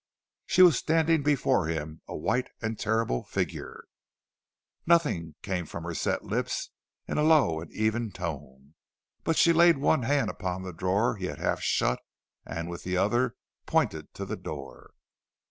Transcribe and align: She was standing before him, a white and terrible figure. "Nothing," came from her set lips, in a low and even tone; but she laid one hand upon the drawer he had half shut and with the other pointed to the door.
She 0.47 0.63
was 0.63 0.77
standing 0.79 1.21
before 1.21 1.67
him, 1.67 2.01
a 2.07 2.15
white 2.17 2.47
and 2.59 2.79
terrible 2.79 3.23
figure. 3.23 3.83
"Nothing," 4.87 5.35
came 5.43 5.67
from 5.67 5.83
her 5.83 5.93
set 5.93 6.23
lips, 6.25 6.71
in 7.07 7.19
a 7.19 7.23
low 7.23 7.61
and 7.61 7.71
even 7.71 8.11
tone; 8.11 8.73
but 9.23 9.37
she 9.37 9.53
laid 9.53 9.77
one 9.77 10.01
hand 10.01 10.31
upon 10.31 10.63
the 10.63 10.73
drawer 10.73 11.17
he 11.17 11.25
had 11.27 11.37
half 11.37 11.61
shut 11.61 11.99
and 12.47 12.67
with 12.67 12.81
the 12.81 12.97
other 12.97 13.35
pointed 13.67 14.11
to 14.15 14.25
the 14.25 14.35
door. 14.35 14.95